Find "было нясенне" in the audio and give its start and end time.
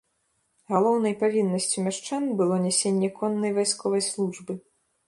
2.41-3.09